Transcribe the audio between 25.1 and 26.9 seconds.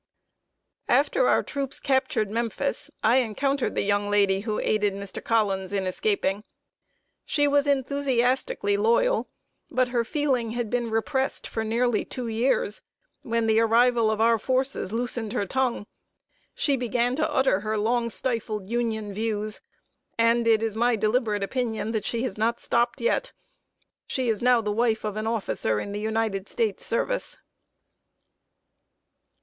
an officer in the United States